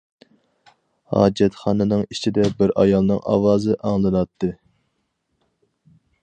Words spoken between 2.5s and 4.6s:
بىر ئايالنىڭ ئاۋازى ئاڭلىناتتى.